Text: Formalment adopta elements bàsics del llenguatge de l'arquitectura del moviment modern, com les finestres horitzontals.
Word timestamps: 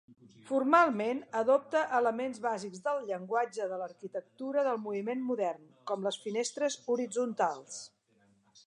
Formalment 0.45 1.19
adopta 1.41 1.83
elements 1.97 2.39
bàsics 2.45 2.81
del 2.87 3.03
llenguatge 3.11 3.69
de 3.75 3.79
l'arquitectura 3.83 4.65
del 4.69 4.81
moviment 4.87 5.23
modern, 5.29 5.71
com 5.93 6.09
les 6.11 6.21
finestres 6.27 6.81
horitzontals. 6.97 7.81